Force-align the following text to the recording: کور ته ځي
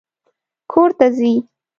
کور 0.71 0.89
ته 0.97 1.05
ځي 1.17 1.33